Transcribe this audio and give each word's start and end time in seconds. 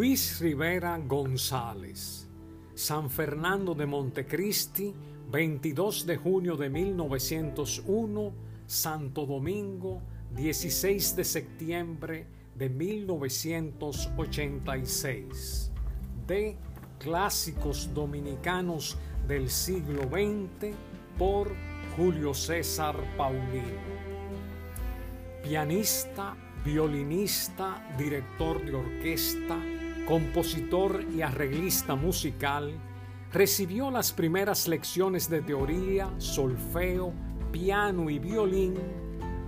Luis 0.00 0.40
Rivera 0.40 0.96
González, 0.96 2.26
San 2.74 3.10
Fernando 3.10 3.74
de 3.74 3.84
Montecristi, 3.84 4.94
22 5.30 6.06
de 6.06 6.16
junio 6.16 6.56
de 6.56 6.70
1901, 6.70 8.32
Santo 8.66 9.26
Domingo, 9.26 10.00
16 10.34 11.16
de 11.16 11.22
septiembre 11.22 12.26
de 12.54 12.70
1986. 12.70 15.70
De 16.26 16.56
Clásicos 16.98 17.92
Dominicanos 17.92 18.96
del 19.28 19.50
siglo 19.50 20.04
XX 20.04 20.74
por 21.18 21.52
Julio 21.94 22.32
César 22.32 22.96
Paulino. 23.18 24.00
Pianista, 25.42 26.34
violinista, 26.64 27.86
director 27.98 28.64
de 28.64 28.74
orquesta, 28.74 29.58
compositor 30.10 31.04
y 31.14 31.22
arreglista 31.22 31.94
musical, 31.94 32.72
recibió 33.32 33.92
las 33.92 34.10
primeras 34.12 34.66
lecciones 34.66 35.30
de 35.30 35.40
teoría, 35.40 36.10
solfeo, 36.18 37.12
piano 37.52 38.10
y 38.10 38.18
violín 38.18 38.74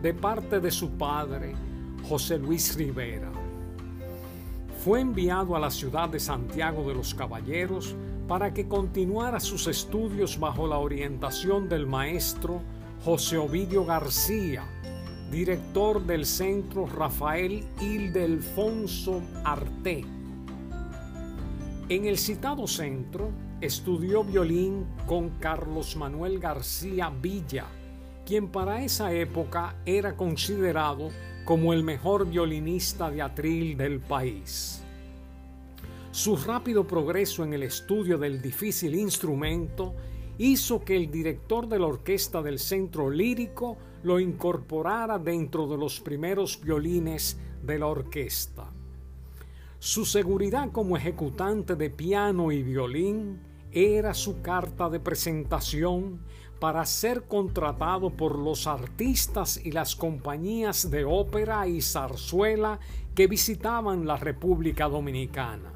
de 0.01 0.15
parte 0.15 0.61
de 0.61 0.71
su 0.71 0.91
padre, 0.91 1.57
José 2.09 2.39
Luis 2.39 2.77
Rivera. 2.77 3.29
Fue 4.85 5.01
enviado 5.01 5.57
a 5.57 5.59
la 5.59 5.69
ciudad 5.69 6.09
de 6.09 6.21
Santiago 6.21 6.87
de 6.87 6.95
los 6.95 7.13
Caballeros 7.13 7.97
para 8.29 8.55
que 8.55 8.69
continuara 8.69 9.41
sus 9.41 9.67
estudios 9.67 10.39
bajo 10.39 10.69
la 10.69 10.79
orientación 10.79 11.69
del 11.69 11.89
maestro 11.89 12.61
José 13.05 13.37
Ovidio 13.37 13.85
García, 13.85 14.63
director 15.29 16.01
del 16.07 16.25
Centro 16.25 16.87
Rafael 16.87 17.65
Ildefonso 17.81 19.23
Arte. 19.43 20.22
En 21.93 22.07
el 22.07 22.17
citado 22.17 22.67
centro 22.67 23.29
estudió 23.61 24.25
violín 24.25 24.87
con 25.07 25.29
Carlos 25.41 25.95
Manuel 25.95 26.39
García 26.39 27.11
Villa, 27.11 27.67
quien 28.25 28.49
para 28.49 28.83
esa 28.83 29.13
época 29.13 29.77
era 29.85 30.17
considerado 30.17 31.11
como 31.45 31.75
el 31.75 31.85
mejor 31.85 32.27
violinista 32.27 33.11
de 33.11 33.21
atril 33.21 33.77
del 33.77 34.01
país. 34.01 34.83
Su 36.13 36.39
rápido 36.39 36.87
progreso 36.87 37.45
en 37.45 37.53
el 37.53 37.63
estudio 37.63 38.17
del 38.17 38.41
difícil 38.41 38.95
instrumento 38.95 39.95
hizo 40.39 40.83
que 40.83 40.97
el 40.97 41.11
director 41.11 41.69
de 41.69 41.79
la 41.79 41.89
orquesta 41.89 42.41
del 42.41 42.59
centro 42.59 43.11
lírico 43.11 43.77
lo 44.03 44.19
incorporara 44.19 45.19
dentro 45.19 45.67
de 45.67 45.77
los 45.77 46.01
primeros 46.01 46.59
violines 46.59 47.37
de 47.63 47.79
la 47.79 47.89
orquesta. 47.89 48.73
Su 49.85 50.05
seguridad 50.05 50.71
como 50.71 50.97
ejecutante 50.97 51.75
de 51.75 51.91
piano 51.91 52.53
y 52.53 52.63
violín 52.63 53.41
era 53.73 54.15
su 54.15 54.41
carta 54.41 54.89
de 54.89 55.01
presentación 55.01 56.21
para 56.61 56.87
ser 56.87 57.25
contratado 57.25 58.11
por 58.11 58.39
los 58.39 58.69
artistas 58.69 59.61
y 59.65 59.73
las 59.73 59.97
compañías 59.97 60.89
de 60.89 61.05
ópera 61.05 61.67
y 61.67 61.83
zarzuela 61.83 62.79
que 63.17 63.27
visitaban 63.27 64.07
la 64.07 64.17
República 64.17 64.89
Dominicana. 64.89 65.73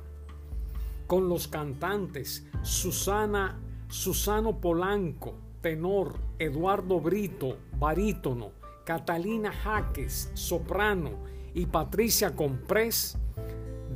Con 1.09 1.29
los 1.29 1.49
cantantes 1.49 2.47
Susana, 2.63 3.59
Susano 3.89 4.61
Polanco, 4.61 5.35
tenor, 5.63 6.15
Eduardo 6.39 7.01
Brito, 7.01 7.59
barítono, 7.77 8.53
Catalina 8.85 9.51
Jaques, 9.51 10.31
soprano 10.35 11.11
y 11.55 11.67
Patricia 11.67 12.37
Comprés, 12.37 13.19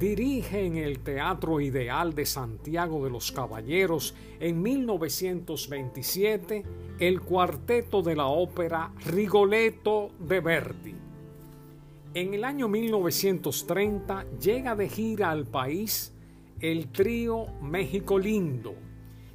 dirige 0.01 0.65
en 0.65 0.79
el 0.79 1.01
Teatro 1.01 1.61
Ideal 1.61 2.15
de 2.15 2.25
Santiago 2.25 3.05
de 3.05 3.11
los 3.11 3.31
Caballeros 3.33 4.15
en 4.41 4.62
1927 4.62 6.65
el 6.99 7.21
cuarteto 7.21 8.00
de 8.00 8.16
la 8.16 8.25
ópera 8.25 8.94
Rigoletto 9.05 10.12
de 10.19 10.41
Verdi. 10.41 10.94
En 12.15 12.33
el 12.33 12.44
año 12.44 12.66
1930 12.66 14.25
llega 14.41 14.75
de 14.75 14.89
gira 14.89 15.31
al 15.31 15.44
país 15.44 16.15
el 16.60 16.89
trío 16.89 17.49
México 17.60 18.19
Lindo, 18.19 18.72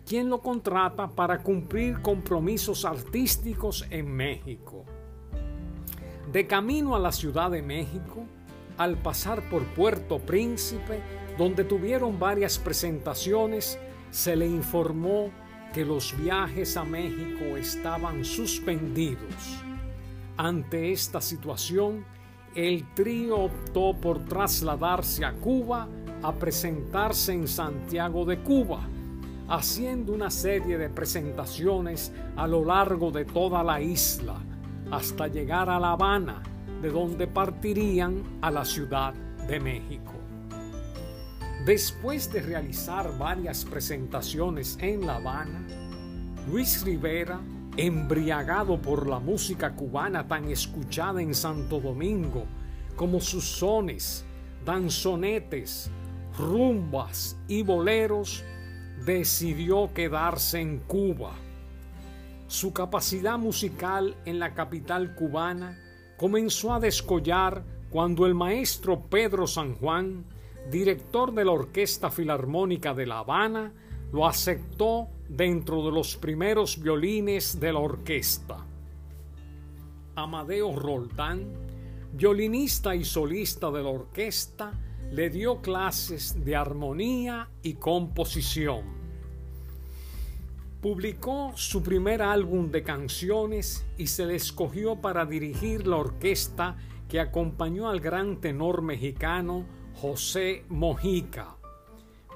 quien 0.04 0.32
lo 0.32 0.42
contrata 0.42 1.08
para 1.08 1.44
cumplir 1.44 2.02
compromisos 2.02 2.86
artísticos 2.86 3.86
en 3.92 4.12
México. 4.12 4.84
De 6.32 6.48
camino 6.48 6.96
a 6.96 7.00
la 7.00 7.12
Ciudad 7.12 7.52
de 7.52 7.62
México, 7.62 8.26
al 8.78 8.98
pasar 8.98 9.42
por 9.50 9.64
Puerto 9.74 10.20
Príncipe, 10.20 11.00
donde 11.38 11.64
tuvieron 11.64 12.20
varias 12.20 12.58
presentaciones, 12.58 13.80
se 14.10 14.36
le 14.36 14.48
informó 14.48 15.32
que 15.74 15.84
los 15.84 16.18
viajes 16.18 16.78
a 16.78 16.84
México 16.84 17.58
estaban 17.58 18.24
suspendidos. 18.24 19.64
Ante 20.38 20.92
esta 20.92 21.22
situación, 21.22 22.06
el 22.56 22.94
trío 22.94 23.38
optó 23.38 23.94
por 24.00 24.24
trasladarse 24.24 25.26
a 25.26 25.34
Cuba 25.34 25.90
a 26.24 26.34
presentarse 26.34 27.34
en 27.34 27.48
Santiago 27.48 28.26
de 28.26 28.40
Cuba, 28.40 28.88
haciendo 29.48 30.14
una 30.14 30.32
serie 30.32 30.78
de 30.78 30.90
presentaciones 30.90 32.14
a 32.36 32.48
lo 32.48 32.64
largo 32.64 33.12
de 33.12 33.26
toda 33.26 33.64
la 33.64 33.82
isla, 33.82 34.42
hasta 34.92 35.28
llegar 35.28 35.70
a 35.70 35.80
La 35.80 35.92
Habana, 35.92 36.42
de 36.82 36.90
donde 36.90 37.28
partirían 37.28 38.24
a 38.42 38.52
la 38.52 38.66
Ciudad 38.66 39.14
de 39.48 39.60
México. 39.60 40.14
Después 41.66 42.32
de 42.32 42.42
realizar 42.42 43.18
varias 43.18 43.66
presentaciones 43.66 44.78
en 44.82 45.06
La 45.06 45.16
Habana, 45.16 45.66
Luis 46.48 46.84
Rivera, 46.84 47.40
embriagado 47.76 48.80
por 48.80 49.08
la 49.08 49.20
música 49.20 49.76
cubana 49.76 50.28
tan 50.28 50.50
escuchada 50.52 51.22
en 51.22 51.34
Santo 51.34 51.80
Domingo, 51.80 52.46
como 52.96 53.20
sus 53.20 53.46
sones, 53.46 54.24
danzonetes, 54.64 55.90
rumbas 56.38 57.36
y 57.48 57.64
boleros, 57.64 58.44
decidió 59.06 59.92
quedarse 59.94 60.62
en 60.62 60.80
Cuba. 60.80 61.32
Su 62.48 62.74
capacidad 62.74 63.38
musical 63.40 64.16
en 64.26 64.40
la 64.40 64.54
capital 64.54 65.16
cubana 65.16 65.80
comenzó 66.18 66.74
a 66.74 66.80
descollar 66.80 67.64
cuando 67.90 68.26
el 68.26 68.36
maestro 68.36 69.02
Pedro 69.02 69.48
San 69.48 69.76
Juan, 69.76 70.26
director 70.70 71.34
de 71.34 71.46
la 71.46 71.52
Orquesta 71.52 72.10
Filarmónica 72.10 72.94
de 72.94 73.06
La 73.06 73.20
Habana, 73.20 73.74
lo 74.12 74.28
aceptó 74.28 75.08
dentro 75.28 75.84
de 75.86 75.92
los 75.92 76.16
primeros 76.16 76.82
violines 76.82 77.60
de 77.60 77.74
la 77.74 77.80
orquesta. 77.80 78.66
Amadeo 80.16 80.76
Roldán, 80.76 81.52
violinista 82.14 82.96
y 82.96 83.04
solista 83.04 83.70
de 83.72 83.84
la 83.84 83.90
orquesta, 83.90 84.74
le 85.12 85.30
dio 85.30 85.62
clases 85.62 86.44
de 86.44 86.56
armonía 86.56 87.50
y 87.62 87.74
composición. 87.74 89.05
Publicó 90.86 91.52
su 91.56 91.82
primer 91.82 92.22
álbum 92.22 92.70
de 92.70 92.84
canciones 92.84 93.88
y 93.98 94.06
se 94.06 94.28
le 94.28 94.36
escogió 94.36 95.02
para 95.02 95.26
dirigir 95.26 95.88
la 95.88 95.96
orquesta 95.96 96.78
que 97.10 97.20
acompañó 97.20 97.90
al 97.90 98.00
gran 98.00 98.40
tenor 98.40 98.84
mexicano 98.84 99.66
José 99.96 100.64
Mojica. 100.70 101.56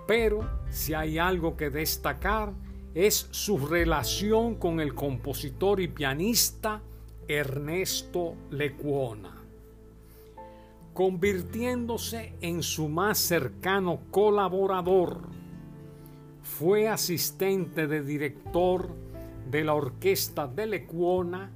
Pero 0.08 0.50
si 0.72 0.96
hay 0.96 1.20
algo 1.20 1.56
que 1.56 1.70
destacar 1.70 2.54
es 2.96 3.28
su 3.30 3.68
relación 3.68 4.56
con 4.56 4.80
el 4.80 4.96
compositor 4.96 5.80
y 5.80 5.88
pianista 5.88 6.82
Ernesto 7.28 8.34
Lecuona, 8.50 9.44
convirtiéndose 10.96 12.34
en 12.42 12.64
su 12.64 12.90
más 12.90 13.20
cercano 13.20 14.00
colaborador 14.10 15.39
fue 16.50 16.90
asistente 16.90 17.88
de 17.88 18.02
director 18.02 18.90
de 19.50 19.64
la 19.64 19.76
orquesta 19.76 20.48
de 20.48 20.66
Lecuona, 20.66 21.52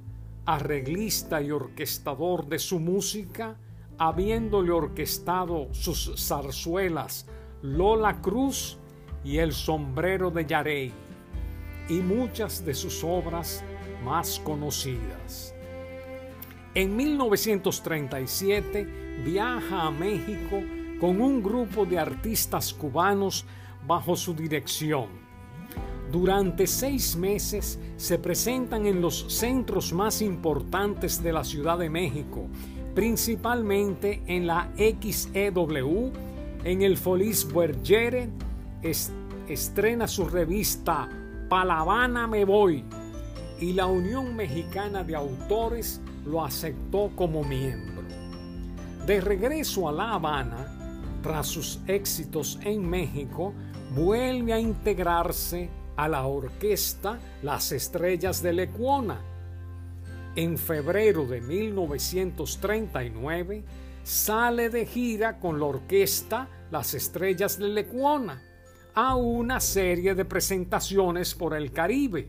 arreglista 0.46 1.42
y 1.42 1.50
orquestador 1.50 2.46
de 2.46 2.58
su 2.58 2.78
música, 2.78 3.56
habiéndole 3.98 4.70
orquestado 4.70 5.68
sus 5.72 6.14
zarzuelas 6.16 7.26
Lola 7.60 8.22
Cruz 8.22 8.78
y 9.24 9.38
El 9.38 9.52
sombrero 9.52 10.30
de 10.30 10.46
Yarey, 10.46 10.92
y 11.88 11.94
muchas 11.94 12.64
de 12.64 12.72
sus 12.72 13.04
obras 13.04 13.62
más 14.04 14.38
conocidas. 14.38 15.54
En 16.74 16.96
1937 16.96 19.22
viaja 19.24 19.86
a 19.86 19.90
México 19.90 20.62
con 21.00 21.20
un 21.20 21.42
grupo 21.42 21.84
de 21.84 21.98
artistas 21.98 22.72
cubanos 22.72 23.44
bajo 23.86 24.16
su 24.16 24.34
dirección. 24.34 25.06
Durante 26.10 26.66
seis 26.66 27.16
meses 27.16 27.78
se 27.96 28.18
presentan 28.18 28.86
en 28.86 29.00
los 29.00 29.32
centros 29.32 29.92
más 29.92 30.22
importantes 30.22 31.22
de 31.22 31.32
la 31.32 31.42
Ciudad 31.42 31.78
de 31.78 31.90
México, 31.90 32.46
principalmente 32.94 34.22
en 34.26 34.46
la 34.46 34.70
XEW 34.76 36.12
En 36.62 36.82
el 36.82 36.96
Folies 36.96 37.52
Bergere 37.52 38.30
estrena 39.48 40.06
su 40.06 40.26
revista 40.26 41.08
Palavana 41.48 42.26
Me 42.26 42.44
Voy 42.44 42.84
y 43.60 43.72
la 43.72 43.86
Unión 43.86 44.34
Mexicana 44.34 45.04
de 45.04 45.16
Autores 45.16 46.00
lo 46.24 46.44
aceptó 46.44 47.10
como 47.14 47.44
miembro. 47.44 48.02
De 49.06 49.20
regreso 49.20 49.88
a 49.88 49.92
La 49.92 50.12
Habana, 50.14 50.83
tras 51.24 51.48
sus 51.48 51.80
éxitos 51.86 52.58
en 52.62 52.88
México, 52.88 53.52
vuelve 53.96 54.52
a 54.52 54.60
integrarse 54.60 55.68
a 55.96 56.06
la 56.06 56.24
orquesta 56.26 57.18
Las 57.42 57.72
Estrellas 57.72 58.40
de 58.42 58.52
Lecuona. 58.52 59.22
En 60.36 60.58
febrero 60.58 61.24
de 61.24 61.40
1939 61.40 63.64
sale 64.02 64.68
de 64.68 64.84
gira 64.84 65.40
con 65.40 65.58
la 65.58 65.64
orquesta 65.64 66.46
Las 66.70 66.92
Estrellas 66.92 67.58
de 67.58 67.68
Lecuona 67.68 68.42
a 68.92 69.16
una 69.16 69.60
serie 69.60 70.14
de 70.14 70.26
presentaciones 70.26 71.34
por 71.34 71.54
el 71.54 71.72
Caribe. 71.72 72.28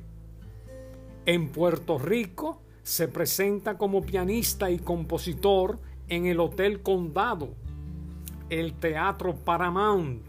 En 1.25 1.50
Puerto 1.50 2.00
Rico 2.00 2.62
se 2.81 3.09
presenta 3.09 3.77
como 3.77 4.03
pianista 4.03 4.71
y 4.71 4.80
compositor 4.80 5.81
en 6.07 6.27
el 6.27 6.39
Hotel 6.39 6.81
Condado, 6.81 7.57
el 8.50 8.74
Teatro 8.74 9.36
Paramount 9.36 10.21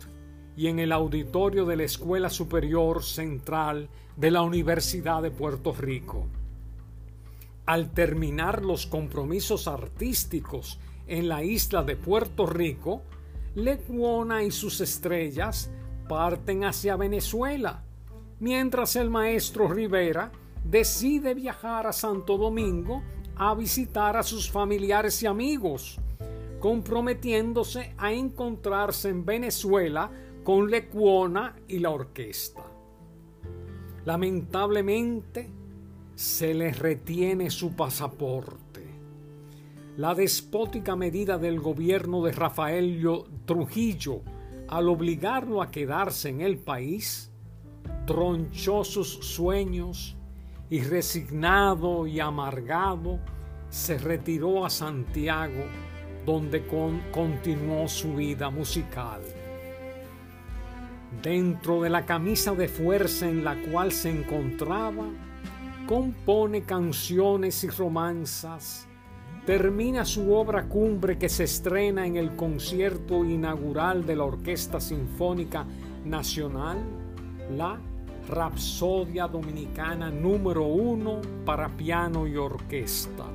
y 0.56 0.68
en 0.68 0.78
el 0.78 0.92
auditorio 0.92 1.66
de 1.66 1.76
la 1.76 1.84
Escuela 1.84 2.30
Superior 2.30 3.02
Central 3.02 3.88
de 4.16 4.30
la 4.30 4.42
Universidad 4.42 5.22
de 5.22 5.30
Puerto 5.30 5.72
Rico. 5.72 6.26
Al 7.66 7.92
terminar 7.92 8.64
los 8.64 8.86
compromisos 8.86 9.68
artísticos 9.68 10.78
en 11.06 11.28
la 11.28 11.44
isla 11.44 11.82
de 11.82 11.96
Puerto 11.96 12.46
Rico, 12.46 13.02
Lecuona 13.54 14.42
y 14.42 14.50
sus 14.50 14.80
estrellas 14.80 15.70
parten 16.08 16.64
hacia 16.64 16.96
Venezuela, 16.96 17.82
mientras 18.40 18.96
el 18.96 19.10
maestro 19.10 19.68
Rivera 19.68 20.30
decide 20.64 21.34
viajar 21.34 21.86
a 21.86 21.92
Santo 21.92 22.38
Domingo 22.38 23.02
a 23.36 23.54
visitar 23.54 24.16
a 24.16 24.22
sus 24.22 24.50
familiares 24.50 25.22
y 25.22 25.26
amigos, 25.26 25.98
comprometiéndose 26.66 27.94
a 27.96 28.12
encontrarse 28.12 29.08
en 29.08 29.24
Venezuela 29.24 30.10
con 30.42 30.68
Lecuona 30.68 31.54
y 31.68 31.78
la 31.78 31.90
orquesta. 31.90 32.64
Lamentablemente, 34.04 35.48
se 36.16 36.54
le 36.54 36.72
retiene 36.72 37.50
su 37.50 37.76
pasaporte. 37.76 38.84
La 39.96 40.16
despótica 40.16 40.96
medida 40.96 41.38
del 41.38 41.60
gobierno 41.60 42.24
de 42.24 42.32
Rafael 42.32 43.00
Trujillo 43.44 44.22
al 44.66 44.88
obligarlo 44.88 45.62
a 45.62 45.70
quedarse 45.70 46.30
en 46.30 46.40
el 46.40 46.58
país, 46.58 47.30
tronchó 48.08 48.82
sus 48.82 49.10
sueños 49.24 50.16
y 50.68 50.80
resignado 50.80 52.08
y 52.08 52.18
amargado 52.18 53.20
se 53.68 53.98
retiró 53.98 54.66
a 54.66 54.70
Santiago 54.70 55.64
donde 56.26 56.66
continuó 57.12 57.88
su 57.88 58.16
vida 58.16 58.50
musical. 58.50 59.22
Dentro 61.22 61.80
de 61.80 61.88
la 61.88 62.04
camisa 62.04 62.52
de 62.52 62.68
fuerza 62.68 63.28
en 63.28 63.44
la 63.44 63.54
cual 63.70 63.92
se 63.92 64.10
encontraba, 64.10 65.06
compone 65.86 66.62
canciones 66.62 67.64
y 67.64 67.68
romanzas 67.68 68.86
termina 69.46 70.04
su 70.04 70.34
obra 70.34 70.64
cumbre 70.64 71.16
que 71.18 71.28
se 71.28 71.44
estrena 71.44 72.04
en 72.04 72.16
el 72.16 72.34
concierto 72.34 73.24
inaugural 73.24 74.04
de 74.04 74.16
la 74.16 74.24
Orquesta 74.24 74.80
Sinfónica 74.80 75.64
Nacional, 76.04 76.78
la 77.56 77.78
Rapsodia 78.28 79.28
Dominicana 79.28 80.10
número 80.10 80.64
uno 80.64 81.20
para 81.44 81.68
piano 81.68 82.26
y 82.26 82.36
orquesta, 82.36 83.26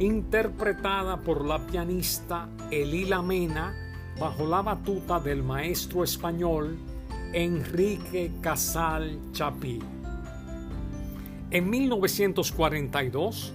interpretada 0.00 1.18
por 1.18 1.44
la 1.44 1.58
pianista 1.66 2.48
Elila 2.70 3.20
Mena 3.20 3.74
bajo 4.18 4.46
la 4.46 4.62
batuta 4.62 5.20
del 5.20 5.42
maestro 5.42 6.02
español 6.02 6.78
Enrique 7.34 8.32
Casal 8.40 9.18
Chapí. 9.32 9.78
En 11.50 11.68
1942, 11.68 13.52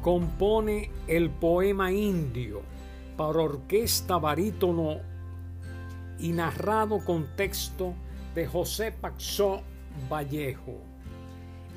compone 0.00 0.92
el 1.08 1.28
poema 1.28 1.90
indio 1.90 2.62
para 3.16 3.40
orquesta 3.40 4.16
barítono 4.18 4.98
y 6.20 6.30
narrado 6.30 7.04
con 7.04 7.26
texto 7.34 7.94
de 8.36 8.46
José 8.46 8.92
Paxó 8.92 9.62
Vallejo. 10.08 10.80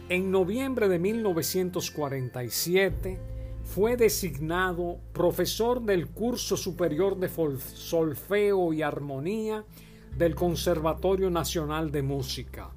En 0.09 0.29
noviembre 0.29 0.87
de 0.87 0.99
1947 0.99 3.32
fue 3.73 3.97
designado 3.97 4.99
profesor 5.13 5.81
del 5.81 6.09
curso 6.09 6.55
superior 6.55 7.17
de 7.17 7.27
solfeo 7.27 8.71
y 8.71 8.83
armonía 8.83 9.65
del 10.15 10.35
Conservatorio 10.35 11.31
Nacional 11.31 11.91
de 11.91 12.03
Música, 12.03 12.69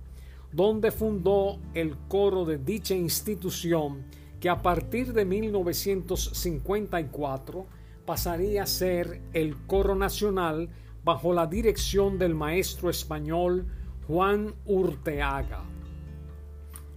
donde 0.53 0.91
fundó 0.91 1.59
el 1.75 1.99
coro 2.09 2.47
de 2.47 2.57
dicha 2.57 2.95
institución 2.95 4.07
que 4.41 4.49
a 4.49 4.63
partir 4.63 5.13
de 5.13 5.27
1954 5.27 7.67
pasaría 8.07 8.63
a 8.63 8.67
ser 8.67 9.21
el 9.35 9.55
coro 9.67 9.97
nacional 9.97 10.71
bajo 11.05 11.35
la 11.35 11.47
dirección 11.47 12.19
del 12.19 12.35
maestro 12.35 12.89
español 12.89 13.67
Juan 14.07 14.55
Urteaga. 14.65 15.63